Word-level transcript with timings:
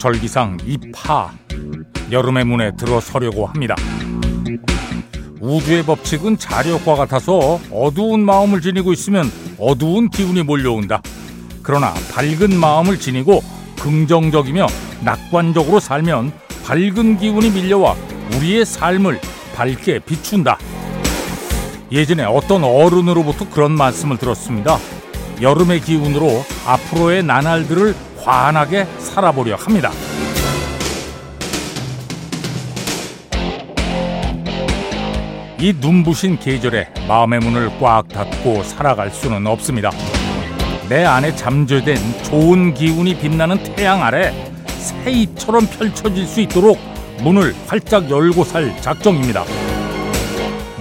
절기상 0.00 0.56
이파 0.64 1.30
여름의 2.10 2.46
문에 2.46 2.74
들어서려고 2.74 3.44
합니다. 3.44 3.76
우주의 5.40 5.82
법칙은 5.82 6.38
자력과 6.38 6.94
같아서 6.94 7.60
어두운 7.70 8.24
마음을 8.24 8.62
지니고 8.62 8.94
있으면 8.94 9.30
어두운 9.58 10.08
기운이 10.08 10.42
몰려온다. 10.42 11.02
그러나 11.62 11.92
밝은 12.14 12.58
마음을 12.58 12.98
지니고 12.98 13.42
긍정적이며 13.78 14.66
낙관적으로 15.04 15.80
살면 15.80 16.32
밝은 16.64 17.18
기운이 17.18 17.50
밀려와 17.50 17.94
우리의 18.36 18.64
삶을 18.64 19.20
밝게 19.54 19.98
비춘다. 19.98 20.56
예전에 21.92 22.24
어떤 22.24 22.64
어른으로부터 22.64 23.50
그런 23.50 23.72
말씀을 23.72 24.16
들었습니다. 24.16 24.78
여름의 25.42 25.82
기운으로 25.82 26.42
앞으로의 26.66 27.22
나날들을 27.22 27.94
환하게 28.22 28.86
살아보려 28.98 29.56
합니다. 29.56 29.90
이 35.58 35.74
눈부신 35.78 36.38
계절에 36.38 36.88
마음의 37.06 37.40
문을 37.40 37.78
꽉 37.80 38.08
닫고 38.08 38.62
살아갈 38.62 39.10
수는 39.10 39.46
없습니다. 39.46 39.90
내 40.88 41.04
안에 41.04 41.36
잠재된 41.36 41.98
좋은 42.24 42.72
기운이 42.72 43.18
빛나는 43.18 43.62
태양 43.76 44.02
아래 44.02 44.32
새잎처럼 44.66 45.66
펼쳐질 45.66 46.26
수 46.26 46.40
있도록 46.40 46.78
문을 47.22 47.54
활짝 47.66 48.10
열고 48.10 48.44
살 48.44 48.74
작정입니다. 48.80 49.44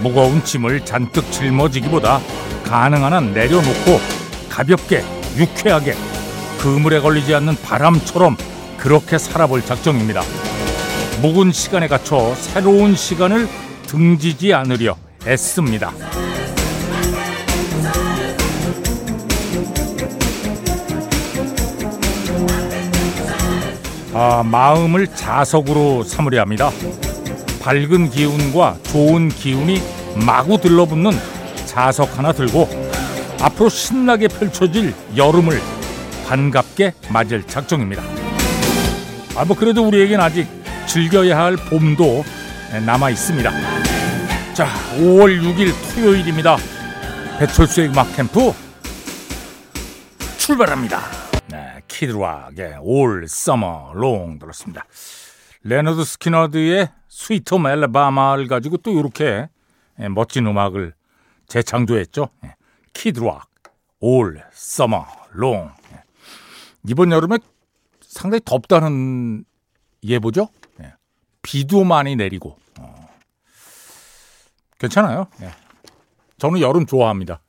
무거운 0.02 0.44
짐을 0.44 0.86
잔뜩 0.86 1.30
짊어지기보다 1.30 2.22
가능한 2.64 3.12
한 3.12 3.34
내려놓고 3.34 4.00
가볍게 4.50 5.04
유쾌하게 5.36 5.94
그물에 6.60 7.00
걸리지 7.00 7.34
않는 7.36 7.56
바람처럼 7.64 8.36
그렇게 8.78 9.18
살아볼 9.18 9.64
작정입니다. 9.66 10.22
묵은 11.22 11.54
시간에 11.54 11.88
갇혀 11.88 12.36
새로운 12.36 12.96
시간을 12.96 13.48
등지지 13.88 14.54
않으려 14.54 14.96
애씁니다. 15.26 15.94
아, 24.14 24.44
마음을 24.44 25.08
자석으로 25.08 26.04
삼으려 26.04 26.42
합니다. 26.42 26.72
밝은 27.62 28.10
기운과 28.10 28.78
좋은 28.84 29.30
기운이 29.30 29.82
마구 30.26 30.60
들러붙는 30.60 31.12
자석 31.66 32.18
하나 32.18 32.34
들고 32.34 32.68
앞으로 33.42 33.70
신나게 33.70 34.28
펼쳐질 34.28 34.94
여름을 35.16 35.79
반갑게 36.30 36.94
맞을 37.12 37.42
작정입니다. 37.48 38.04
아, 39.36 39.46
뭐 39.46 39.58
그래도 39.58 39.88
우리에겐 39.88 40.22
아직 40.22 40.48
즐겨야 40.88 41.36
할 41.36 41.56
봄도 41.56 42.24
남아 42.86 43.10
있습니다. 43.10 43.50
자, 44.54 44.68
5월 44.98 45.42
6일 45.42 45.74
토요일입니다. 45.96 46.58
배철수의 47.40 47.90
음악 47.90 48.16
캠프 48.16 48.52
출발합니다. 50.38 51.00
네, 51.48 51.82
키드락의 51.88 52.78
All 52.86 53.24
Summer 53.24 53.92
Long 53.96 54.38
들었습니다. 54.38 54.86
레너드 55.64 56.04
스키너드의 56.04 56.90
Sweet 57.08 57.56
Home 57.56 57.66
Alabama를 57.66 58.48
가지고 58.48 58.78
또 58.78 58.92
이렇게 58.92 59.50
멋진 60.12 60.46
음악을 60.46 60.94
재창조했죠. 61.48 62.30
키드락 62.94 63.50
All 64.04 64.44
Summer 64.54 65.06
Long 65.36 65.79
이번 66.88 67.12
여름에 67.12 67.38
상당히 68.02 68.42
덥다는 68.44 69.46
예보죠. 70.04 70.50
비도 71.42 71.84
많이 71.84 72.16
내리고 72.16 72.58
어. 72.80 73.10
괜찮아요. 74.78 75.28
예. 75.42 75.52
저는 76.38 76.62
여름 76.62 76.86
좋아합니다. 76.86 77.42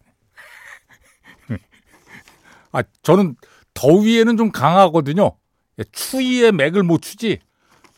아 2.72 2.82
저는 3.02 3.36
더위에는 3.74 4.36
좀 4.36 4.50
강하거든요. 4.50 5.36
예, 5.78 5.84
추위에 5.92 6.50
맥을 6.50 6.82
못 6.82 7.02
추지 7.02 7.40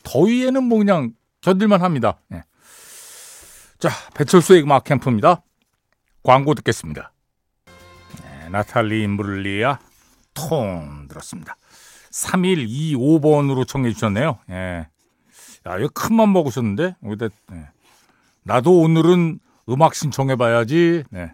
더위에는 0.03 0.63
뭐 0.65 0.79
그냥 0.79 1.13
견딜만 1.41 1.83
합니다. 1.83 2.19
예. 2.33 2.43
자 3.79 3.91
배철수의 4.15 4.63
음악 4.63 4.85
캠프입니다. 4.85 5.43
광고 6.23 6.55
듣겠습니다. 6.55 7.13
네, 8.23 8.49
나탈리 8.51 9.03
임블리아 9.03 9.79
톤 10.35 11.09
들었습니다. 11.09 11.57
3125번으로 12.11 13.67
청해 13.67 13.93
주셨네요. 13.93 14.39
예. 14.51 14.89
야, 15.67 15.79
이거 15.79 15.89
큰맘 15.89 16.33
먹으셨는데? 16.33 16.97
여기다, 17.05 17.29
네. 17.51 17.69
나도 18.43 18.81
오늘은 18.81 19.39
음악 19.69 19.95
신청해 19.95 20.37
봐야지. 20.37 21.05
네. 21.11 21.33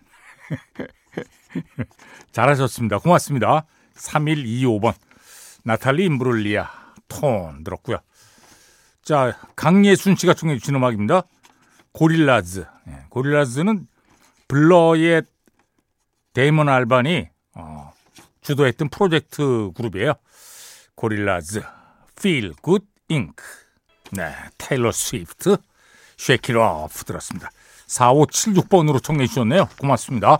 잘하셨습니다. 2.33 2.99
고맙습니다. 2.99 3.65
3125번. 3.95 4.95
나탈리 5.65 6.05
임브룰리아 6.05 6.69
Torn 7.09 7.65
들었고요. 7.65 7.99
자, 9.03 9.39
강예순 9.57 10.17
씨가 10.17 10.35
청해 10.35 10.59
주신 10.59 10.75
음악입니다. 10.75 11.23
고릴라즈. 11.93 12.67
네. 12.87 13.05
고릴라즈는 13.09 13.87
블러의 14.47 15.23
데이먼 16.35 16.69
알반이 16.69 17.29
어, 17.55 17.88
주도했던 18.49 18.89
프로젝트 18.89 19.71
그룹이에요. 19.75 20.15
고릴라즈, 20.95 21.63
Feel 22.19 22.55
Good 22.65 22.87
Inc. 23.11 23.35
네, 24.13 24.35
테일러 24.57 24.91
스위프트, 24.91 25.59
Shake 26.19 26.57
It 26.57 26.59
Off 26.59 27.05
들었습니다. 27.05 27.51
4576번으로 27.87 29.03
청해 29.03 29.27
주셨네요. 29.27 29.69
고맙습니다. 29.79 30.39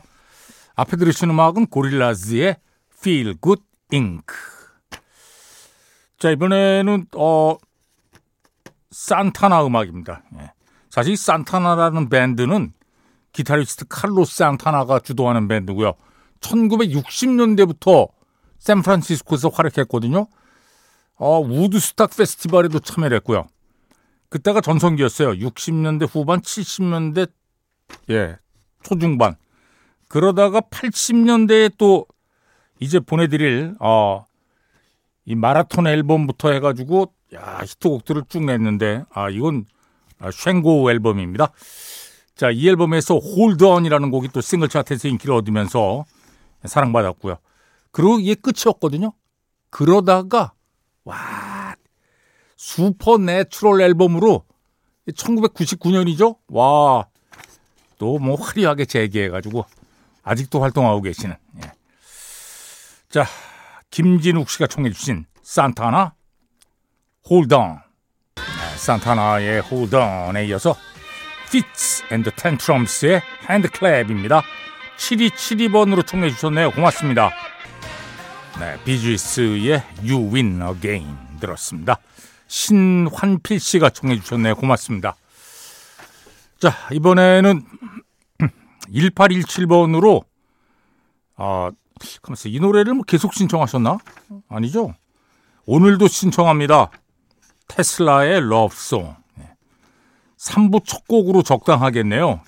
앞에 0.75 0.97
들으신 0.97 1.29
음악은 1.29 1.67
고릴라즈의 1.67 2.57
Feel 2.99 3.37
Good 3.43 3.63
Inc. 3.93 4.25
자, 6.19 6.31
이번에는, 6.31 7.07
어, 7.15 7.57
산타나 8.91 9.67
음악입니다. 9.67 10.23
예. 10.39 10.53
사실 10.89 11.15
산타나라는 11.17 12.09
밴드는 12.09 12.73
기타리스트 13.33 13.85
칼로 13.87 14.25
산타나가 14.25 14.99
주도하는 14.99 15.47
밴드고요. 15.47 15.95
1960년대부터 16.41 18.09
샌프란시스코에서 18.59 19.49
활약했거든요. 19.49 20.27
어, 21.17 21.41
우드스탁 21.41 22.17
페스티벌에도 22.17 22.79
참여를 22.79 23.17
했고요. 23.17 23.47
그때가 24.29 24.61
전성기였어요. 24.61 25.31
60년대 25.33 26.09
후반, 26.11 26.41
70년대 26.41 27.31
예, 28.11 28.37
초중반. 28.83 29.37
그러다가 30.09 30.61
80년대에 30.61 31.73
또 31.79 32.07
이제 32.81 33.01
보내드릴 33.01 33.75
어, 33.81 34.25
이 35.25 35.35
마라톤 35.35 35.87
앨범부터 35.87 36.53
해가지고 36.53 37.13
야 37.35 37.61
히트곡들을 37.63 38.23
쭉 38.29 38.45
냈는데 38.45 39.05
아 39.11 39.29
이건 39.29 39.67
Shangó 40.33 40.91
앨범입니다. 40.91 41.53
자, 42.35 42.51
이 42.51 42.69
앨범에서 42.69 43.17
Hold 43.17 43.46
On이라는 43.46 44.11
곡이 44.11 44.29
또 44.29 44.41
싱글 44.41 44.69
차트에서 44.69 45.09
인기를 45.09 45.35
얻으면서 45.35 46.05
사랑받았고요. 46.65 47.39
그리고 47.91 48.19
이게 48.19 48.35
끝이었거든요. 48.35 49.13
그러다가 49.71 50.53
와 51.05 51.75
Supernatural 52.57 53.81
앨범으로 53.83 54.45
1999년이죠. 55.09 56.37
와 56.49 57.05
또 57.99 58.19
뭐 58.19 58.37
화려하게 58.37 58.85
재개해가지고 58.85 59.65
아직도 60.23 60.63
활동하고 60.63 61.03
계시는. 61.03 61.35
예. 61.65 61.73
자 63.11 63.27
김진욱 63.91 64.49
씨가 64.51 64.69
청해주신 64.69 65.27
산타나 65.43 66.15
Hold 67.29 67.64
On 67.64 67.81
네, 68.37 68.77
산타나의 68.77 69.63
Hold 69.63 70.11
On에 70.11 70.47
이어서 70.47 70.77
피츠 71.51 72.05
앤드 72.13 72.31
텐트럼스의 72.37 73.21
핸드클랩입니다. 73.47 74.43
7272번으로 74.99 76.07
청해 76.07 76.31
주셨네요. 76.31 76.73
고맙습니다. 76.73 77.31
네, 78.59 78.77
비주이스의 78.85 79.83
You 80.03 80.33
Win 80.33 80.61
Again 80.63 81.17
들었습니다. 81.41 81.99
신환필 82.49 83.61
씨가 83.61 83.91
청해 83.91 84.21
주셨네요. 84.21 84.57
고맙습니다. 84.57 85.15
자, 86.59 86.75
이번에는 86.93 87.65
1817번으로 88.91 90.25
아, 91.37 91.71
가만있어. 92.23 92.49
이 92.49 92.59
노래를 92.59 92.95
뭐 92.95 93.05
계속 93.05 93.35
신청하셨나? 93.35 93.99
아니죠? 94.49 94.95
오늘도 95.67 96.09
신청합니다. 96.09 96.91
테슬라의 97.69 98.49
러브송. 98.49 99.15
3부 100.39 100.85
첫 100.85 101.07
곡으로 101.07 101.43
적당하겠네요. 101.43 102.41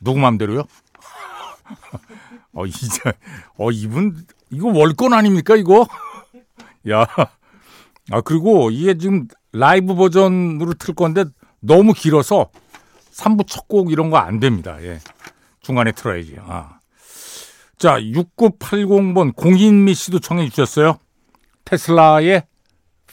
누구 0.00 0.18
맘대로요? 0.18 0.64
어, 2.54 2.66
이제, 2.66 3.12
어, 3.56 3.70
이분, 3.70 4.26
이거 4.50 4.68
월권 4.68 5.12
아닙니까, 5.12 5.56
이거? 5.56 5.86
야, 6.90 7.06
아 8.10 8.20
그리고 8.22 8.70
이게 8.70 8.98
지금 8.98 9.28
라이브 9.52 9.94
버전으로 9.94 10.74
틀 10.74 10.94
건데 10.94 11.24
너무 11.60 11.92
길어서 11.92 12.50
3부 13.12 13.46
첫 13.46 13.68
곡 13.68 13.92
이런 13.92 14.10
거 14.10 14.16
안 14.18 14.40
됩니다. 14.40 14.82
예. 14.82 14.98
중간에 15.60 15.92
틀어야지. 15.92 16.36
아. 16.40 16.78
자, 17.78 17.98
6980번 18.00 19.34
공인미 19.36 19.94
씨도 19.94 20.18
청해 20.18 20.48
주셨어요. 20.48 20.98
테슬라의 21.64 22.42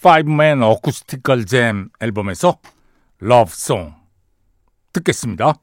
Man 0.05 0.63
Acoustical 0.63 1.45
Jam 1.45 1.89
앨범에서 1.99 2.57
Song 3.21 3.93
듣겠습니다. 4.93 5.53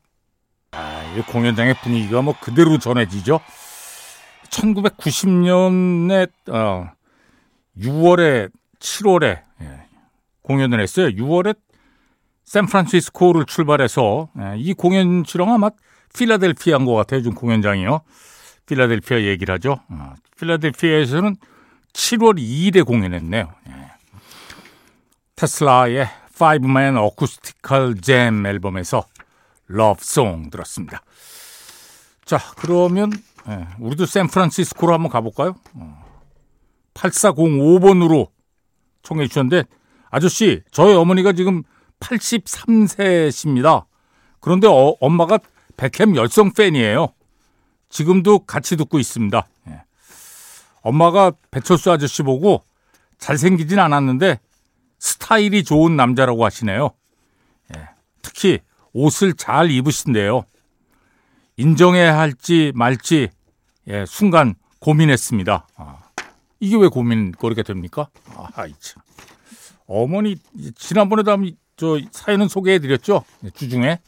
아, 0.77 1.03
이 1.17 1.23
공연장의 1.23 1.75
분위기가 1.83 2.21
뭐 2.21 2.35
그대로 2.39 2.79
전해지죠. 2.79 3.41
1990년에 4.51 6.31
어, 6.51 6.91
6월에 7.79 8.51
7월에 8.79 9.41
예, 9.63 9.87
공연을 10.43 10.81
했어요. 10.81 11.09
6월에 11.09 11.57
샌프란시스코를 12.45 13.47
출발해서 13.47 14.29
예, 14.39 14.55
이 14.59 14.75
공연 14.75 15.25
치령 15.25 15.51
아마 15.51 15.71
필라델피아인 16.15 16.85
것 16.85 16.95
같아요. 16.95 17.23
좀 17.23 17.35
공연장이요. 17.35 18.03
필라델피아 18.67 19.23
얘기를 19.23 19.55
하죠. 19.55 19.81
어, 19.89 20.15
필라델피아에서는 20.39 21.37
7월 21.95 22.39
2일에 22.39 22.85
공연했네요. 22.85 23.51
예. 23.69 23.73
테슬라의 25.37 26.07
Five 26.35 26.69
Man 26.69 26.99
Acoustical 26.99 27.99
Jam 28.03 28.45
앨범에서 28.47 29.07
Song 29.71 30.51
들었습니다. 30.51 31.03
자, 32.25 32.39
그러면 32.57 33.13
예, 33.49 33.67
우리도 33.79 34.07
샌프란시스코로 34.07 34.93
한번 34.93 35.11
가볼까요? 35.11 35.55
어, 35.75 36.05
8405번으로 36.95 38.31
청해 39.03 39.29
주셨는데 39.29 39.65
아저씨, 40.11 40.63
저희 40.71 40.95
어머니가 40.95 41.33
지금 41.33 41.63
83세십니다. 42.01 43.87
그런데 44.41 44.67
어, 44.67 44.97
엄마가 45.01 45.39
백햄 45.77 46.17
열성 46.17 46.53
팬이에요. 46.53 47.13
지금도 47.89 48.41
같이 48.41 48.77
듣고 48.77 48.99
있습니다. 48.99 49.47
예. 49.69 49.83
엄마가 50.83 51.33
배철수 51.51 51.91
아저씨 51.91 52.23
보고 52.23 52.65
잘생기진 53.19 53.79
않았는데 53.79 54.41
스타일이 54.99 55.65
좋은 55.65 55.97
남자라고 55.97 56.45
하시네요. 56.45 56.91
예. 57.77 57.89
특히 58.23 58.61
옷을 58.97 59.35
잘 59.35 59.71
입으신대요. 59.71 60.45
인정해야 61.59 62.19
할지 62.19 62.73
말지 62.75 63.29
예, 63.89 64.05
순간 64.07 64.55
고민했습니다. 64.81 65.67
아, 65.77 65.99
이게 66.61 66.77
왜 66.77 66.89
고민거리가 66.89 67.63
됩니까? 67.63 68.09
아, 68.35 68.51
참. 68.81 69.03
어머니 69.87 70.37
지난번에도 70.75 71.31
한번 71.31 71.57
저 71.77 72.01
사연은 72.11 72.49
소개해드렸죠. 72.49 73.23
예, 73.45 73.51
주중에 73.51 73.99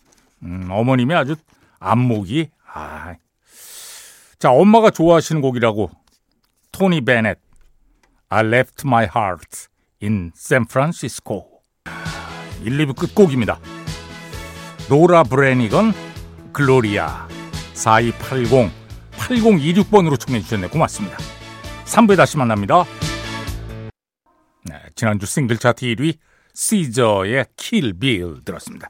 음, 0.42 0.68
어머님의 0.70 1.16
아주 1.16 1.36
안목이 1.80 2.48
아. 2.72 3.14
자 4.38 4.50
엄마가 4.52 4.90
좋아하시는 4.90 5.42
곡이라고 5.42 5.90
토니 6.72 7.02
베넷 7.02 7.38
I 8.30 8.46
left 8.46 8.86
my 8.86 9.04
heart 9.04 9.66
in 10.02 10.32
San 10.34 10.64
Francisco 10.68 11.44
1, 12.62 12.78
2부 12.78 12.96
끝곡입니다. 12.96 13.77
로라 14.88 15.22
브레니건 15.24 15.92
글로리아 16.52 17.28
4280 17.74 18.70
8026번으로 19.12 20.18
청해 20.18 20.40
주셨네 20.40 20.68
고맙습니다. 20.68 21.18
3부에 21.84 22.16
다시 22.16 22.38
만납니다. 22.38 22.84
네, 24.64 24.74
지난주 24.94 25.26
싱글 25.26 25.58
차트 25.58 25.84
1위 25.84 26.16
시저의 26.54 27.46
Kill 27.56 28.00
Bill 28.00 28.44
들었습니다. 28.44 28.88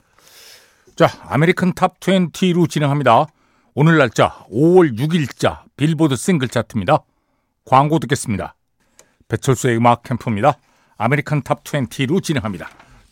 자, 0.94 1.08
American 1.22 1.74
Top 1.74 1.98
20로 1.98 2.68
진행합니다. 2.68 3.26
오늘 3.74 3.98
날짜 3.98 4.44
5월 4.52 4.96
6일자 4.98 5.62
빌보드 5.76 6.14
싱글 6.16 6.48
차트입니다. 6.48 6.98
광고 7.64 7.98
듣겠습니다. 7.98 8.54
배철수의 9.28 9.76
음악 9.76 10.04
캠프입니다. 10.04 10.58
American 10.96 11.42
Top 11.42 11.64
20로 11.64 12.22
진행합니다. 12.22 12.68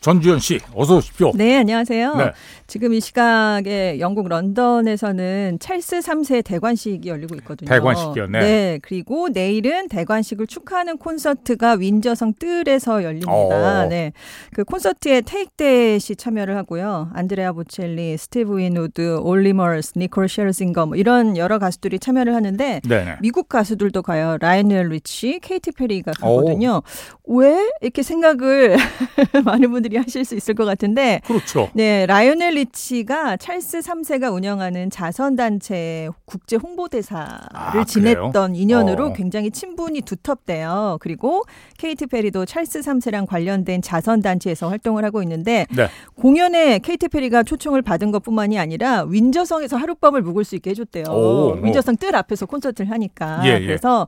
전주현 0.07 0.39
씨, 0.39 0.61
어서 0.73 0.99
오십시오. 0.99 1.33
네, 1.35 1.57
안녕하세요. 1.57 2.15
네. 2.15 2.33
지금 2.69 2.95
이 2.95 3.01
시각에 3.01 3.99
영국 3.99 4.29
런던에서는 4.29 5.59
찰스 5.59 5.99
3세 5.99 6.45
대관식이 6.45 7.09
열리고 7.09 7.35
있거든요. 7.37 7.69
대관식이요, 7.69 8.29
네. 8.29 8.39
네. 8.39 8.79
그리고 8.83 9.29
내일은 9.29 9.89
대관식을 9.89 10.47
축하하는 10.47 10.99
콘서트가 10.99 11.73
윈저성 11.73 12.35
뜰에서 12.39 13.03
열립니다. 13.03 13.33
오. 13.33 13.53
어. 13.53 13.87
네. 13.89 14.13
그 14.55 14.63
콘서트에 14.63 15.23
테이크 15.23 15.73
댓이 15.73 16.15
참여를 16.15 16.57
하고요. 16.57 17.11
안드레아 17.13 17.51
보첼리, 17.55 18.17
스티브 18.17 18.59
윈우드, 18.59 19.19
올리머스, 19.19 19.95
니콜 19.97 20.29
셰르싱거 20.29 20.87
뭐 20.87 20.97
이런 20.97 21.37
여러 21.37 21.59
가수들이 21.59 21.99
참여를 21.99 22.33
하는데 22.33 22.81
네네. 22.89 23.17
미국 23.23 23.49
가수들도 23.49 24.03
가요. 24.03 24.37
라이오넬 24.39 24.91
리치, 24.91 25.41
케이티 25.43 25.73
페리가 25.73 26.13
가거든요. 26.13 26.83
오. 27.25 27.39
왜 27.41 27.71
이렇게 27.81 28.05
생각을 28.05 28.77
많은 29.45 29.73
분들이 29.73 29.96
하실 29.99 30.25
수 30.25 30.35
있을 30.35 30.55
것 30.55 30.65
같은데. 30.65 31.21
그렇죠. 31.27 31.69
네, 31.75 32.07
라이오넬 32.07 32.55
리치가 32.55 33.37
찰스 33.37 33.81
3세가 33.81 34.33
운영하는 34.33 34.91
자선단체 34.91 36.11
국제 36.25 36.57
홍보대사를 36.57 37.49
아, 37.53 37.85
지냈던 37.85 38.55
인연으로 38.55 39.07
어. 39.07 39.13
굉장히 39.13 39.51
친분이 39.51 40.03
두텁대요. 40.03 40.99
그리고 41.01 41.43
케이트 41.79 42.07
페리도 42.07 42.47
찰스 42.47 42.81
3세랑 42.81 43.27
관련된 43.27 43.83
자선단체에서 43.83 44.69
활동을 44.69 45.05
하고 45.05 45.23
있는데 45.23 45.67
네. 45.77 45.89
공연에 46.15 46.79
케이트 46.79 47.09
페리가 47.09 47.43
초청을 47.43 47.83
받은 47.83 48.11
것뿐만이 48.11 48.59
아니라 48.59 49.05
윈저성에서 49.05 49.77
하룻밤을 49.77 50.23
묵을 50.23 50.45
수 50.45 50.55
있게 50.57 50.71
해줬대요. 50.71 51.05
오, 51.09 51.59
윈저성 51.63 51.97
뜰 51.97 52.15
앞에서 52.17 52.47
콘서트를 52.47 52.91
하니까. 52.91 53.43
예, 53.45 53.55
예. 53.55 53.61
그래서 53.61 54.07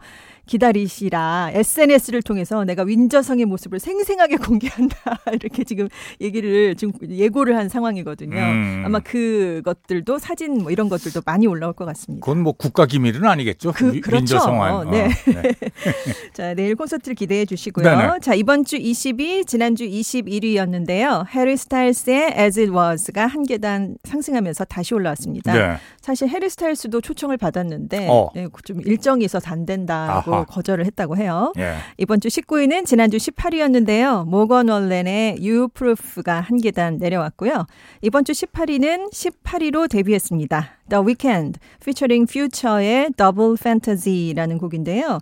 기다리시라. 0.49 1.51
SNS를 1.53 2.23
통해서 2.23 2.65
내가 2.65 2.83
윈저성의 2.83 3.45
모습을 3.45 3.79
생생하게 3.79 4.37
공개한다. 4.49 4.97
이렇게 5.33 5.63
지금 5.63 5.89
얘기를 6.21 6.75
지금 6.75 6.93
예고를 7.09 7.57
한 7.57 7.69
상황이거든요. 7.69 8.37
음. 8.37 8.83
아마 8.85 8.99
그것들도 8.99 10.19
사진 10.19 10.63
뭐 10.63 10.71
이런 10.73 10.89
것들도 10.89 11.21
많이 11.25 11.47
올라올 11.47 11.75
것 11.75 11.85
같습니다. 11.85 12.25
그건 12.25 12.43
뭐 12.43 12.53
국가 12.53 12.87
기밀은 12.87 13.25
아니겠죠? 13.25 13.73
그, 13.73 14.01
그렇죠. 14.01 14.17
윈저성환. 14.17 14.75
어, 14.75 14.85
네. 14.85 15.05
어, 15.05 15.09
네. 15.27 15.53
자, 16.33 16.55
내일 16.55 16.75
콘서트를 16.75 17.15
기대해 17.15 17.45
주시고요. 17.45 17.85
네네. 17.85 18.21
자, 18.23 18.35
이번 18.35 18.65
주 18.65 18.79
20위, 18.79 19.47
지난주 19.47 19.85
21위였는데요. 19.85 21.27
해리 21.29 21.57
스타일스의 21.57 22.35
As 22.39 22.59
It 22.59 22.73
Was가 22.73 23.27
한 23.27 23.45
계단 23.45 23.97
상승하면서 24.05 24.65
다시 24.65 24.95
올라왔습니다. 24.95 25.53
네. 25.53 25.77
사실 26.09 26.27
해리 26.31 26.49
스타일스도 26.49 27.03
초청을 27.03 27.37
받았는데 27.37 28.07
어. 28.09 28.31
네, 28.35 28.49
좀 28.65 28.81
일정이 28.81 29.27
있어서 29.27 29.51
안 29.51 29.67
된다고 29.67 30.35
아하. 30.37 30.45
거절을 30.47 30.87
했다고 30.87 31.19
해요. 31.19 31.53
예. 31.59 31.75
이번 31.99 32.19
주 32.21 32.29
19위는 32.29 32.87
지난주 32.87 33.19
18위였는데요. 33.19 34.27
모건 34.27 34.71
월렌의 34.71 35.37
Proof가 35.75 36.41
한 36.41 36.63
계단 36.63 36.97
내려왔고요. 36.97 37.67
이번 38.01 38.25
주 38.25 38.33
18위는 38.33 39.13
18위로 39.13 39.91
데뷔했습니다. 39.91 40.78
The 40.89 41.05
Weeknd 41.05 41.59
featuring 41.81 42.31
Future의 42.31 43.11
Double 43.17 43.57
Fantasy라는 43.59 44.59
곡인데요. 44.59 45.19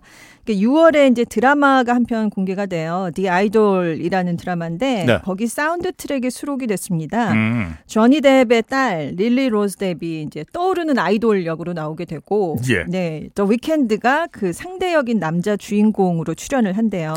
6월에 0.47 0.93
그 0.93 1.11
이제 1.11 1.25
드라마가 1.25 1.93
한 1.93 2.05
편 2.07 2.29
공개가 2.29 2.65
돼요. 2.65 3.09
The 3.13 3.29
Idol이라는 3.29 4.37
드라마인데 4.37 5.03
네. 5.05 5.19
거기 5.25 5.45
사운드 5.45 5.91
트랙에 5.91 6.29
수록이 6.29 6.67
됐습니다. 6.67 7.33
음. 7.33 7.73
조니 7.85 8.21
뎁의 8.21 8.63
딸 8.69 9.13
릴리 9.17 9.49
로즈 9.49 9.75
뎁이 9.75 10.21
이제 10.23 10.45
떠오르는 10.53 10.97
아이돌 10.97 11.45
역으로 11.45 11.73
나오게 11.73 12.05
되고 12.05 12.57
예. 12.69 12.85
네, 12.87 13.27
더 13.35 13.43
위켄드가 13.43 14.27
그 14.31 14.53
상대 14.53 14.93
역인 14.93 15.19
남자 15.19 15.57
주인공으로 15.57 16.33
출연을 16.33 16.77
한대요. 16.77 17.13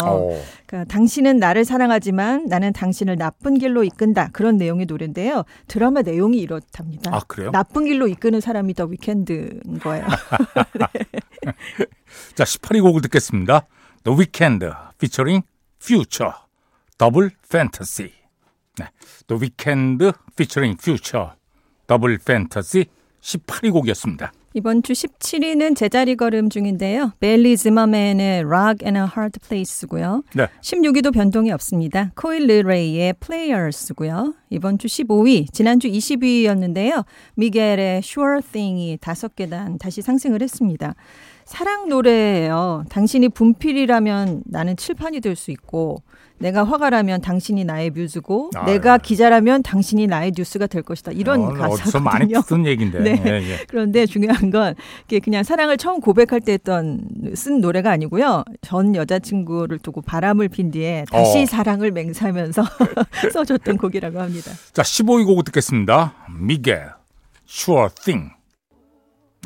그러니까 0.66 0.92
당신은 0.92 1.36
나를 1.38 1.64
사랑하지만 1.64 2.46
나는 2.46 2.72
당신을 2.72 3.16
나쁜 3.16 3.54
길로 3.58 3.84
이끈다 3.84 4.30
그런 4.32 4.56
내용의 4.56 4.86
노래인데요. 4.86 5.44
드라마 5.68 6.02
내용이 6.02 6.38
이렇답니다. 6.38 7.14
아 7.14 7.20
그래요? 7.28 7.52
나쁜 7.52 7.84
길로 7.84 8.08
이끄는 8.08 8.39
사람이 8.40 8.74
더 8.74 8.84
위켄드인 8.84 9.78
거예요. 9.80 10.06
네. 10.06 11.04
자, 12.34 12.44
18위 12.44 12.82
곡을 12.82 13.02
듣겠습니다. 13.02 13.66
The 14.04 14.18
Weeknd 14.18 14.66
featuring 14.96 15.46
Future 15.82 16.32
Double 16.98 17.30
Fantasy. 17.44 18.12
네. 18.78 18.86
The 19.26 19.40
Weeknd 19.40 20.12
featuring 20.32 20.78
Future 20.80 21.30
Double 21.86 22.18
Fantasy 22.20 22.86
18위 23.20 23.72
곡이었습니다. 23.72 24.32
이번 24.52 24.82
주 24.82 24.92
17위는 24.94 25.76
제자리 25.76 26.16
걸음 26.16 26.50
중인데요. 26.50 27.12
벨리 27.20 27.56
즈마맨의 27.56 28.40
Rock 28.40 28.84
and 28.84 28.98
a 28.98 29.04
Hard 29.04 29.38
Place고요. 29.48 30.24
네. 30.34 30.48
16위도 30.60 31.14
변동이 31.14 31.52
없습니다. 31.52 32.10
코일 32.16 32.48
르 32.48 32.62
레이의 32.66 33.14
Players고요. 33.20 34.34
이번 34.50 34.78
주 34.78 34.88
15위, 34.88 35.52
지난주 35.52 35.86
20위였는데요. 35.88 37.04
미겔의 37.36 37.98
Sure 37.98 38.40
Thing이 38.42 38.98
다섯 39.00 39.36
계단 39.36 39.78
다시 39.78 40.02
상승을 40.02 40.42
했습니다. 40.42 40.96
사랑 41.50 41.88
노래예요. 41.88 42.84
당신이 42.90 43.28
분필이라면 43.30 44.44
나는 44.46 44.76
칠판이 44.76 45.18
될 45.18 45.34
수 45.34 45.50
있고 45.50 46.00
내가 46.38 46.62
화가라면 46.62 47.22
당신이 47.22 47.64
나의 47.64 47.90
뮤즈고 47.90 48.50
아유. 48.54 48.66
내가 48.66 48.98
기자라면 48.98 49.64
당신이 49.64 50.06
나의 50.06 50.32
뉴스가 50.36 50.68
될 50.68 50.82
것이다. 50.82 51.10
이런 51.10 51.40
어, 51.42 51.48
가사거든요. 51.48 51.72
어디서 51.74 52.00
많이 52.00 52.32
듣던 52.32 52.66
얘기인데. 52.66 53.00
네. 53.02 53.22
예, 53.26 53.30
예. 53.50 53.58
그런데 53.66 54.06
중요한 54.06 54.50
건 54.50 54.76
그냥 55.24 55.42
사랑을 55.42 55.76
처음 55.76 56.00
고백할 56.00 56.40
때 56.40 56.52
했던 56.52 57.00
쓴 57.34 57.60
노래가 57.60 57.90
아니고요. 57.90 58.44
전 58.60 58.94
여자친구를 58.94 59.80
두고 59.80 60.02
바람을 60.02 60.48
핀 60.50 60.70
뒤에 60.70 61.04
다시 61.10 61.42
어. 61.42 61.46
사랑을 61.46 61.90
맹세하면서 61.90 62.62
써줬던 63.32 63.76
곡이라고 63.76 64.20
합니다. 64.20 64.52
자, 64.72 64.82
15위 64.82 65.26
곡 65.26 65.44
듣겠습니다. 65.46 66.14
미겔, 66.38 66.90
Sure 67.48 67.88
Thing. 68.04 68.30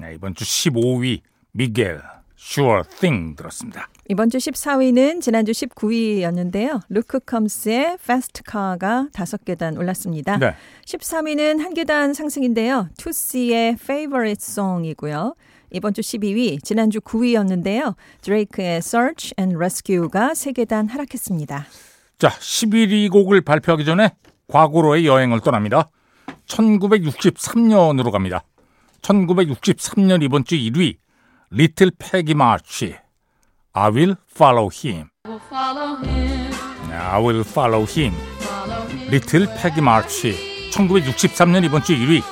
네, 0.02 0.12
이번 0.16 0.34
주 0.34 0.44
15위 0.44 1.20
미겔, 1.56 2.02
Sure 2.36 2.82
Thing 2.98 3.36
들었습니다. 3.36 3.88
이번 4.08 4.28
주 4.28 4.38
14위는 4.38 5.20
지난주 5.20 5.52
19위였는데요. 5.52 6.80
루크 6.88 7.20
컴스의 7.20 7.96
Fast 8.00 8.42
Car가 8.50 9.08
다섯 9.12 9.44
계단 9.44 9.78
올랐습니다. 9.78 10.36
네. 10.36 10.54
13위는 10.84 11.60
한 11.60 11.72
계단 11.72 12.12
상승인데요. 12.12 12.88
투시의 12.98 13.76
Favorite 13.80 14.42
Song이고요. 14.42 15.36
이번 15.70 15.94
주 15.94 16.00
12위, 16.00 16.62
지난주 16.64 17.00
9위였는데요. 17.00 17.94
드레이크의 18.22 18.78
Search 18.78 19.34
and 19.38 19.56
Rescue가 19.56 20.34
세 20.34 20.50
계단 20.50 20.88
하락했습니다. 20.88 21.66
자, 22.18 22.28
11위 22.30 23.10
곡을 23.10 23.42
발표하기 23.42 23.84
전에 23.84 24.10
과거로의 24.48 25.06
여행을 25.06 25.40
떠납니다. 25.40 25.88
1963년으로 26.46 28.10
갑니다. 28.10 28.42
1963년 29.02 30.22
이번 30.22 30.44
주 30.44 30.56
1위, 30.56 30.96
리틀 31.50 31.90
패기 31.98 32.34
마치. 32.34 32.96
I 33.72 33.90
will 33.90 34.16
follow 34.34 34.70
him. 34.70 35.08
I 36.90 37.20
will 37.20 37.44
follow 37.44 37.86
him. 37.86 38.14
리틀 39.10 39.48
패기 39.56 39.80
마치 39.80 40.70
1963년 40.72 41.64
이번 41.64 41.82
주 41.82 41.94
1위. 41.94 42.22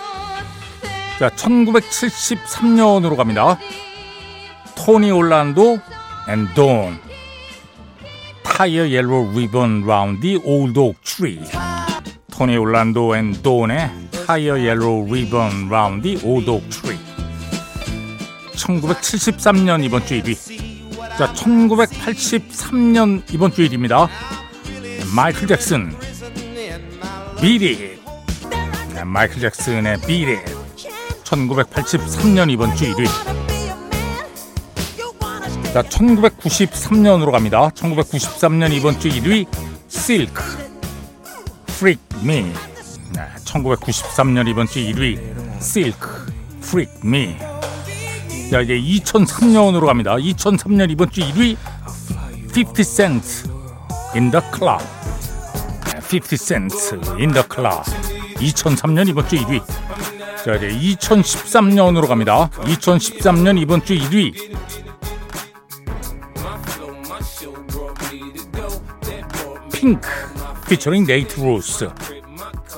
자, 1.18 1.28
1973년으로 1.30 3.16
갑니다. 3.16 3.58
토니 4.74 5.10
올란도 5.10 5.78
and 6.28 6.52
Dawn. 6.54 6.98
Tie 8.42 8.78
a 8.78 8.86
yellow 8.86 9.28
ribbon 9.30 9.82
round 9.84 10.20
the 10.20 10.40
old 10.44 10.78
oak 10.78 11.00
tree. 11.02 11.40
토니 12.30 12.56
올란도 12.56 13.14
and 13.14 13.42
Dawn의 13.42 13.90
Tie 14.26 14.48
a 14.48 14.56
yellow 14.58 15.04
ribbon 15.04 15.68
round 15.68 16.02
the 16.02 16.18
old 16.26 16.50
oak 16.50 16.68
tree. 16.70 16.91
1973년 18.62 19.84
이번 19.84 20.06
주 20.06 20.14
1위. 20.14 20.36
자, 21.18 21.32
1983년 21.32 23.22
이번 23.32 23.52
주 23.52 23.62
일입니다. 23.62 24.08
마이클 25.14 25.48
잭슨, 25.48 25.94
비리. 27.40 27.98
네, 28.94 29.04
마이클 29.04 29.40
잭슨의 29.40 30.00
비리. 30.06 30.38
1983년 31.24 32.50
이번 32.50 32.74
주 32.76 32.84
1위. 32.92 33.06
자, 35.72 35.82
1993년으로 35.82 37.32
갑니다. 37.32 37.68
1993년 37.70 38.72
이번 38.72 39.00
주 39.00 39.08
1위, 39.08 39.46
실크, 39.88 40.42
Freak 41.70 42.02
Me. 42.22 42.52
네, 43.12 43.22
1993년 43.44 44.48
이번 44.48 44.66
주 44.66 44.78
1위, 44.78 45.60
실크, 45.60 46.26
Freak 46.62 47.00
Me. 47.04 47.51
자 48.52 48.60
이제 48.60 48.78
2003년으로 48.78 49.86
갑니다. 49.86 50.14
2003년 50.16 50.90
이번 50.90 51.10
주 51.10 51.22
1위 51.22 51.56
50 52.52 52.84
Cent 52.84 53.48
in 54.14 54.30
the 54.30 54.44
Club 54.54 54.82
50 56.02 56.36
Cent 56.36 56.76
in 57.18 57.32
the 57.32 57.42
Club 57.50 57.82
2003년 58.36 59.08
이번 59.08 59.26
주 59.26 59.36
1위 59.36 59.64
자 60.44 60.56
이제 60.56 60.68
2013년으로 60.68 62.06
갑니다. 62.06 62.50
2013년 62.50 63.58
이번 63.58 63.82
주 63.86 63.94
1위 63.94 64.34
핑크 69.72 70.06
featuring 70.66 71.10
Nate 71.10 71.42
Rose 71.42 71.88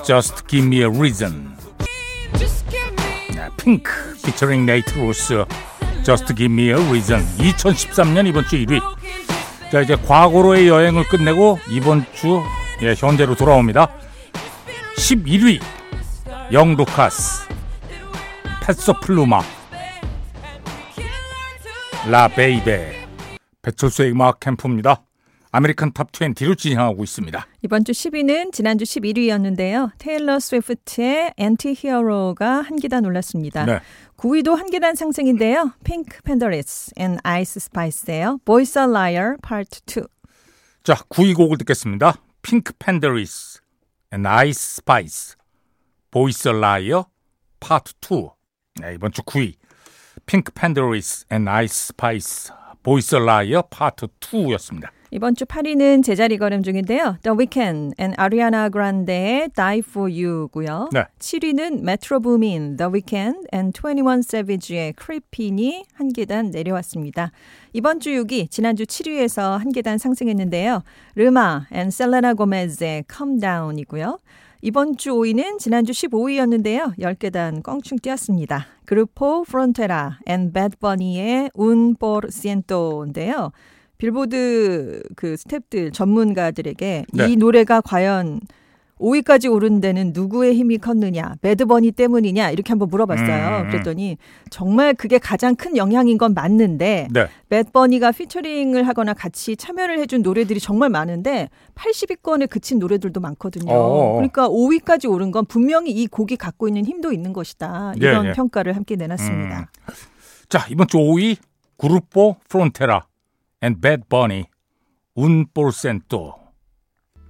Just 0.05 0.47
Give 0.47 0.65
Me 0.65 0.83
a 0.83 0.87
Reason 0.87 1.53
핑크 3.57 4.14
featuring 4.25 4.65
Nate 4.65 4.91
Ross. 4.99 5.31
Just 6.03 6.33
Give 6.35 6.51
Me 6.51 6.69
a 6.69 6.73
Reason. 6.73 7.21
2013년 7.37 8.27
이번 8.27 8.45
주 8.45 8.57
1위. 8.57 8.81
자 9.71 9.81
이제 9.81 9.95
과거로의 9.95 10.67
여행을 10.67 11.03
끝내고 11.07 11.59
이번 11.69 12.05
주 12.13 12.41
예, 12.81 12.93
현재로 12.95 13.35
돌아옵니다. 13.35 13.91
11위 14.97 15.61
영 16.51 16.75
루카스 16.75 17.47
패소플루마 18.63 19.41
La 22.09 22.27
Bebé 22.27 23.07
배철수의 23.61 24.11
음악 24.11 24.39
캠프입니다. 24.39 25.01
American 25.55 25.93
Top 25.93 26.11
20로 26.11 26.57
진행하고 26.57 27.01
있습니다. 27.03 27.47
이번 27.61 27.85
주 27.85 27.93
10위는 27.93 28.51
지난주 28.51 28.83
11위였는데요. 28.83 29.91
테일러 29.97 30.37
스위프트의 30.37 31.33
Anti-Hero가 31.37 32.61
한 32.61 32.75
계단 32.75 33.05
올랐습니다. 33.05 33.65
네. 33.65 33.79
9위도 34.17 34.55
한 34.55 34.69
계단 34.69 34.95
상승인데요. 34.95 35.73
핑크 35.83 36.21
팬더리스 36.21 36.91
and 36.95 37.17
아이스 37.23 37.59
스파이스예요. 37.59 38.39
Boy's 38.45 38.79
a 38.79 38.90
Liar 38.90 39.35
Part 39.41 39.81
2. 39.85 40.03
자, 40.83 40.93
9위 41.09 41.35
곡을 41.35 41.57
듣겠습니다. 41.59 42.15
핑크 42.41 42.73
팬더리스 42.79 43.59
and 44.13 44.25
아이스 44.25 44.75
스파이스 44.77 45.35
Boy's 46.11 46.47
a 46.47 46.59
Liar 46.59 47.07
파트 47.59 47.93
2. 48.01 48.29
네, 48.81 48.93
이번 48.95 49.11
주 49.11 49.21
9위. 49.23 49.55
핑크 50.25 50.51
팬더리스 50.53 51.25
and 51.29 51.47
아이스 51.47 51.87
스파이스 51.87 52.53
Boy's 52.83 53.15
a 53.15 53.25
Liar 53.25 53.63
Part 53.63 54.07
2였습니다. 54.21 54.89
이번 55.15 55.33
주 55.33 55.45
8위는 55.45 56.03
제자리 56.03 56.37
걸음 56.37 56.61
중인데요. 56.61 57.15
The 57.23 57.37
Weeknd 57.37 57.95
and 57.97 58.17
Ariana 58.19 58.69
Grande의 58.69 59.47
Die 59.55 59.79
For 59.79 60.11
You고요. 60.11 60.89
네. 60.91 61.05
7위는 61.19 61.79
Metro 61.79 62.19
Boomin, 62.19 62.75
The 62.75 62.91
Weeknd 62.91 63.47
and 63.53 63.71
21 63.73 64.19
Savage의 64.19 64.93
Creepin이 65.01 65.85
한 65.93 66.09
계단 66.09 66.51
내려왔습니다. 66.51 67.31
이번 67.71 68.01
주 68.01 68.09
6위, 68.09 68.51
지난주 68.51 68.83
7위에서 68.83 69.57
한 69.57 69.71
계단 69.71 69.97
상승했는데요. 69.97 70.83
레마 71.15 71.67
and 71.73 71.95
Selena 71.95 72.35
Gomez의 72.35 73.05
Calm 73.09 73.39
Down이고요. 73.39 74.19
이번 74.63 74.97
주 74.97 75.11
5위는 75.11 75.59
지난주 75.59 75.93
15위였는데요. 75.93 76.97
10계단 76.99 77.63
껑충 77.63 77.99
뛰었습니다. 77.99 78.65
그루포 78.83 79.45
프론테라 79.45 80.19
and 80.27 80.51
Bad 80.51 80.75
Bunny의 80.81 81.51
Un 81.57 81.95
por 81.95 82.29
Ciento인데요. 82.29 83.53
빌보드 83.97 85.01
그 85.15 85.35
스탭들 85.35 85.93
전문가들에게 85.93 87.05
네. 87.13 87.29
이 87.29 87.35
노래가 87.35 87.81
과연 87.81 88.41
5위까지 88.99 89.51
오른 89.51 89.81
데는 89.81 90.11
누구의 90.13 90.55
힘이 90.55 90.77
컸느냐, 90.77 91.35
배드버니 91.41 91.91
때문이냐 91.91 92.51
이렇게 92.51 92.69
한번 92.69 92.89
물어봤어요. 92.89 93.63
음. 93.63 93.69
그랬더니 93.69 94.17
정말 94.49 94.93
그게 94.93 95.17
가장 95.17 95.55
큰 95.55 95.75
영향인 95.75 96.17
건 96.17 96.33
맞는데 96.33 97.09
네. 97.11 97.27
배드버니가 97.49 98.11
피처링을 98.13 98.87
하거나 98.87 99.13
같이 99.13 99.57
참여를 99.57 99.99
해준 99.99 100.21
노래들이 100.21 100.59
정말 100.61 100.89
많은데 100.89 101.49
80위권에 101.75 102.49
그친 102.49 102.79
노래들도 102.79 103.19
많거든요. 103.19 103.73
어어. 103.73 104.13
그러니까 104.13 104.47
5위까지 104.47 105.11
오른 105.11 105.31
건 105.31 105.45
분명히 105.45 105.91
이 105.91 106.07
곡이 106.07 106.37
갖고 106.37 106.69
있는 106.69 106.85
힘도 106.85 107.11
있는 107.11 107.33
것이다. 107.33 107.93
이런 107.97 108.23
네, 108.23 108.29
네. 108.29 108.33
평가를 108.33 108.75
함께 108.77 108.95
내놨습니다. 108.95 109.59
음. 109.59 109.93
자 110.47 110.65
이번 110.69 110.87
주 110.87 110.97
5위 110.97 111.35
그룹보 111.77 112.37
프론테라 112.47 113.07
and 113.65 113.81
Bad 113.81 114.03
Bunny, 114.07 114.45
Un 115.17 115.47
por 115.51 115.73
Cento. 115.73 116.35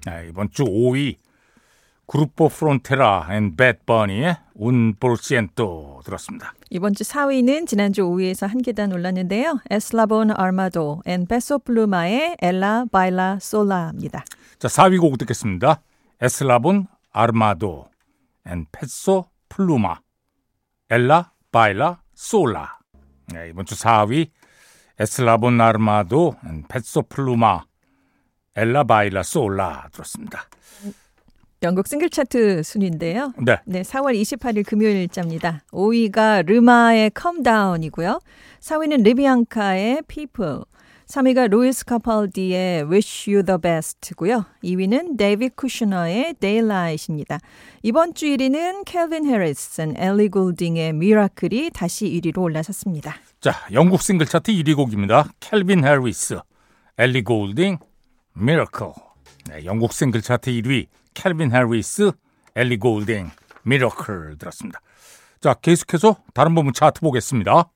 아, 0.06 0.20
이번 0.22 0.50
주 0.52 0.66
5위 0.66 1.16
그룹보 2.08 2.50
프론테라 2.50 3.28
and 3.32 3.56
Bad 3.56 3.80
Bunny의 3.86 4.38
Un 4.60 4.96
por 5.00 5.18
Ciento 5.18 6.02
들었습니다. 6.04 6.54
이번 6.70 6.94
주 6.94 7.04
4위는 7.04 7.68
지난주 7.68 8.04
5위에서 8.04 8.48
한 8.48 8.62
계단 8.62 8.92
올랐는데요. 8.92 9.60
에슬라본 9.70 10.32
아르마도 10.32 11.02
and 11.08 11.28
베소 11.28 11.60
플루마의 11.60 12.38
엘라 12.42 12.86
바일라 12.92 13.40
솔라입니다. 13.40 14.26
자, 14.60 14.68
4위 14.68 15.00
곡 15.00 15.18
듣겠습니다. 15.18 15.82
에슬라본 16.22 16.88
아르마도 17.12 17.86
and 18.46 18.68
페소 18.72 19.30
플루마 19.50 20.00
Ella 20.90 21.32
Baila 21.52 22.02
Sola. 22.14 22.80
네, 23.34 23.50
이번 23.50 23.66
주 23.66 23.76
4위 23.76 24.30
에슬라본 25.00 25.60
아르마도, 25.60 26.36
페소 26.70 27.04
플루마, 27.04 27.64
Ella 28.56 28.84
Baila 28.86 29.24
Sola 29.24 29.90
들었습니다. 29.92 30.46
영국 31.64 31.88
싱글 31.88 32.10
차트 32.10 32.64
순위인데요. 32.64 33.34
네. 33.44 33.58
네, 33.66 33.82
4월 33.82 34.20
28일 34.22 34.66
금요일자입니다. 34.66 35.64
5위가 35.72 36.46
레마의 36.46 36.85
Calm 36.85 37.12
Down이고요. 37.44 38.20
4위는 38.60 39.04
리비앙카의 39.04 40.04
People. 40.08 40.62
3위가 41.08 41.50
루이스 41.50 41.86
카팔디의 41.86 42.90
Wish 42.90 43.30
You 43.32 43.46
the 43.46 43.60
Best고요. 43.62 44.46
2위는 44.64 45.18
데이비드 45.18 45.50
쿠슈너의 45.50 46.36
Daylight입니다. 46.40 47.40
이번 47.84 48.16
주 48.16 48.26
1위는 48.26 48.86
캘빈 48.86 49.26
해리스, 49.26 49.94
엘리 49.98 50.30
골딩의 50.30 50.94
Miracle이 50.94 51.72
다시 51.72 52.06
1위로 52.06 52.40
올라섰습니다. 52.40 53.16
자, 53.40 53.54
영국 53.72 54.02
싱글 54.02 54.26
차트 54.26 54.52
1위 54.52 54.76
곡입니다. 54.76 55.30
캘빈 55.40 55.86
해리스, 55.86 56.40
엘리 56.98 57.24
골딩, 57.24 57.78
Miracle. 58.34 58.88
네, 59.50 59.64
영국 59.66 59.94
싱글 59.94 60.24
차트 60.24 60.50
1위 60.50 60.88
캘빈 61.14 61.54
해리스, 61.54 62.12
엘리 62.56 62.78
골딩, 62.80 63.30
Miracle 63.64 64.38
들었습니다. 64.40 64.82
자, 65.40 65.54
계속해서 65.54 66.18
다른 66.34 66.56
부문 66.56 66.74
차트 66.74 67.02
보겠습니다. 67.02 67.70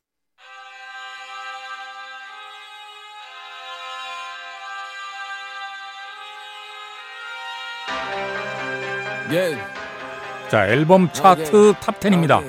자, 10.50 10.68
앨범 10.68 11.12
차트 11.14 11.76
Top 11.80 12.00
10입니다. 12.00 12.44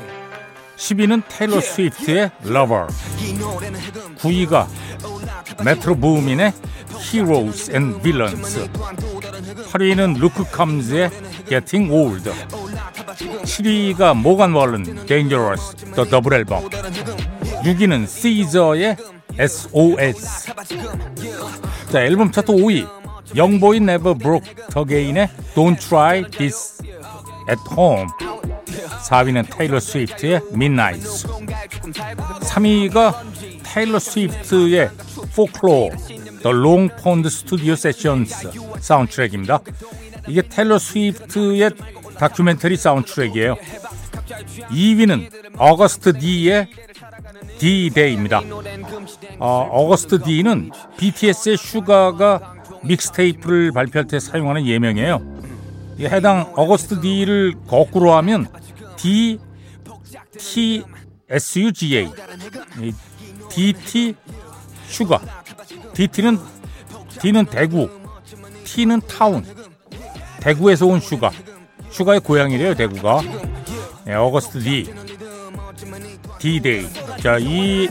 10위는 0.77 1.23
테일러 1.29 1.61
스위프트의 1.61 2.31
Lover. 2.47 2.87
9위가 4.17 4.67
메트로 5.63 5.97
부민의 5.97 6.55
Heroes 6.99 7.71
and 7.71 8.01
Villains. 8.01 8.71
8위는 9.71 10.19
루크 10.19 10.45
컴즈의 10.51 11.11
Gettin' 11.47 11.93
Old. 11.93 12.31
7위가 13.43 14.17
모간 14.17 14.53
월런 14.53 15.07
Dangerous 15.07 15.77
The 15.95 16.09
Double 16.09 16.33
Album. 16.33 16.67
6위는 16.71 18.07
시저의 18.07 18.97
SOS. 19.39 20.55
자, 21.93 22.01
앨범 22.01 22.33
차트 22.33 22.53
5위. 22.53 23.00
영보이 23.37 23.81
네버 23.81 24.15
브로크 24.15 24.43
어게인의 24.71 25.29
Don't 25.55 25.79
Try 25.79 26.25
This 26.31 26.83
at 27.49 27.61
Home. 27.77 28.07
4위는 29.09 29.47
테일러 29.51 29.81
스위프트의 29.81 30.41
Midnights. 30.53 31.07
3위가 32.43 33.15
테일러 33.63 33.99
스위프트의 33.99 34.91
Folklore 35.31 35.97
The 36.43 36.57
Long 36.57 36.91
Pond 37.03 37.27
Studio 37.29 37.73
Sessions 37.75 38.49
사운드트랙입니다. 38.81 39.61
이게 40.29 40.43
테일러 40.43 40.79
스위프트의 40.79 41.71
다큐멘터리 42.19 42.77
사운드트랙이에요. 42.77 43.57
2위는 44.71 45.57
어거스트 45.59 46.19
D의 46.19 46.69
D-Day입니다. 47.59 48.43
어, 49.39 49.69
어거스트 49.71 50.23
D는 50.23 50.71
BTS의 50.97 51.57
슈가가 51.59 52.60
mixtape를 52.83 53.73
발표할 53.73 54.07
때 54.07 54.19
사용하는 54.19 54.67
예명이에요. 54.67 55.41
해당 56.01 56.53
어거스트 56.57 57.01
D를 57.01 57.55
거꾸로 57.67 58.15
하면 58.15 58.47
D 58.97 59.39
T 60.39 60.83
S 61.29 61.59
U 61.59 61.73
G 61.73 61.99
A. 61.99 62.09
D 63.51 63.73
T 63.73 64.15
슈가. 64.89 65.21
DT는 65.95 66.39
D는 67.21 67.45
대구 67.47 67.91
T는 68.65 69.01
town. 69.03 69.45
대구에서 70.41 70.87
온 70.87 71.01
슈가. 71.01 71.31
슈가의 71.91 72.21
고향이래요 72.21 72.75
대구가. 72.75 73.21
네, 74.05 74.15
어거스트 74.15 74.61
D. 74.61 74.93
D-Day 76.39 76.89
자이 77.23 77.89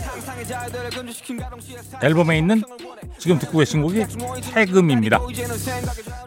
앨범에 2.02 2.38
있는 2.38 2.64
지금 3.18 3.40
듣고 3.40 3.58
계신 3.60 3.82
곡이 3.82 4.06
태금입니다. 4.54 5.20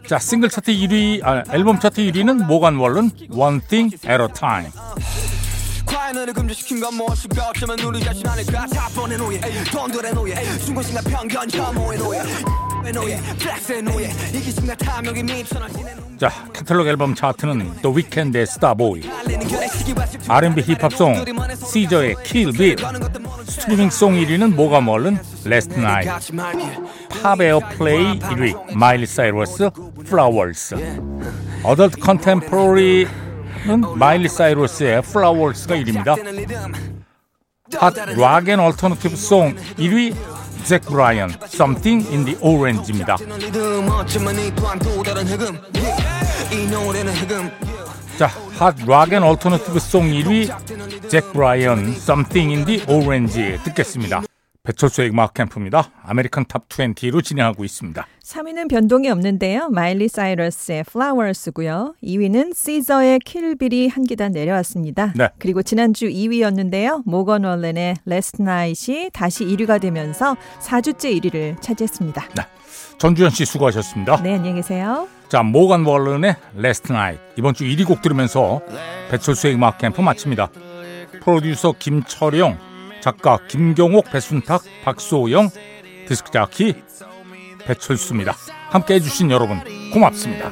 자, 0.07 0.19
싱글 0.19 0.49
차트 0.49 0.71
1위, 0.73 1.23
아, 1.23 1.43
앨범 1.51 1.79
차트 1.79 2.01
1위는 2.01 2.45
모간 2.45 2.75
월런 2.75 3.11
One 3.31 3.61
Thing 3.67 3.95
at 4.07 4.21
a 4.21 4.27
Time. 4.33 4.71
과연을 5.85 6.33
금지시킨 6.33 6.79
건 6.79 6.95
무엇일까 6.95 7.49
어쩌면 7.49 7.79
우리 7.79 7.99
자신 8.03 8.27
아닐까 8.27 8.65
자본의 8.67 9.17
노예 9.17 9.39
돈들의 9.71 10.13
노예 10.13 10.35
중고심과 10.65 11.01
편견 11.01 11.49
혐오의 11.51 11.99
노예 11.99 12.23
노예 12.91 13.17
플렉스의 13.17 13.83
노예 13.83 14.05
이기심과 14.33 14.75
탐욕이 14.75 15.23
미천하시는 15.23 16.17
자 16.19 16.29
카탈로그 16.53 16.89
앨범 16.89 17.13
차트는 17.13 17.81
The 17.81 17.95
Weeknd의 17.95 18.43
Starboy 18.43 19.01
R&B 20.27 20.61
힙합 20.61 20.99
song 20.99 21.25
시저의 21.71 22.15
Kill 22.23 22.51
Bill 22.53 22.83
스트리밍 23.45 23.97
song 23.97 24.15
1위는 24.15 24.55
모간 24.55 24.81
월런 24.81 25.17
Last 25.45 25.73
Night 25.73 26.35
팝 27.21 27.41
airplay 27.41 28.19
1위 28.19 28.75
마일리 28.75 29.05
사이러스 29.05 29.69
Flowers 30.05 30.75
adult 31.63 31.99
contemporary 31.99 33.07
는 33.65 33.81
마일리 33.97 34.27
사이러스의 34.27 34.97
Flowers가 34.99 35.75
1위입니다. 35.75 36.17
hot 37.77 37.93
rock 37.95 38.32
and 38.32 38.59
alternative 38.59 39.15
song 39.15 39.55
1위 39.77 40.13
잭 40.65 40.81
브라이언 40.81 41.31
Something 41.45 42.09
in 42.09 42.25
the 42.25 42.37
Orange입니다. 42.41 43.15
자, 48.17 48.27
hot 48.57 48.75
rock 48.85 49.07
and 49.07 49.23
alternative 49.23 49.79
song 49.79 50.09
1위 50.09 50.82
잭 51.13 51.31
브라이언 51.31 51.89
Something 51.89 52.55
in 52.55 52.65
the 52.65 52.83
Orange 52.89 53.59
듣겠습니다. 53.65 54.23
배철수의 54.63 55.11
음악 55.11 55.35
캠프입니다. 55.35 55.91
American 56.01 56.45
Top 56.47 56.67
20로 56.67 57.23
진행하고 57.23 57.63
있습니다. 57.63 58.07
3위는 58.23 58.67
변동이 58.67 59.11
없는데요. 59.11 59.69
마일리 59.69 60.07
사이러스의 60.07 60.85
Flowers고요. 60.89 61.93
2위는 62.01 62.55
시저의 62.55 63.19
Kill 63.19 63.50
Bill이 63.50 63.89
한 63.89 64.05
계단 64.05 64.31
내려왔습니다. 64.31 65.13
네. 65.15 65.29
그리고 65.37 65.61
지난주 65.61 66.07
2위였는데요. 66.07 67.03
모건 67.05 67.43
월렌의 67.43 67.97
Last 68.07 68.41
Night이 68.41 69.11
다시 69.13 69.45
1위가 69.45 69.79
되면서 69.79 70.35
4주째 70.61 71.15
1위를 71.21 71.61
차지했습니다. 71.61 72.29
네. 72.35 72.43
전주현 72.97 73.29
씨 73.29 73.45
수고하셨습니다. 73.45 74.23
네, 74.23 74.33
안녕히 74.33 74.55
계세요. 74.55 75.07
자, 75.29 75.43
모건 75.43 75.85
월렌의 75.85 76.37
Last 76.57 76.91
Night 76.91 77.21
이번 77.37 77.53
주 77.53 77.65
1위 77.65 77.85
곡 77.85 78.01
들으면서 78.01 78.61
배철수의 79.11 79.53
음악 79.53 79.77
캠프 79.77 80.01
마칩니다. 80.01 80.49
프로듀서 81.23 81.73
김철용 81.77 82.57
작가 83.01 83.39
김경옥, 83.47 84.11
배순탁, 84.11 84.63
박소영, 84.83 85.49
디스크자키 86.07 86.75
배철수입니다. 87.65 88.33
함께 88.69 88.95
해주신 88.95 89.31
여러분 89.31 89.61
고맙습니다. 89.91 90.51